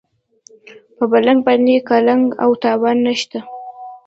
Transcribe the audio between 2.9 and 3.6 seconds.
نشته.